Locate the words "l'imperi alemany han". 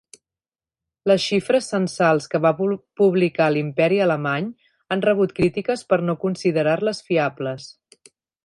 3.57-5.07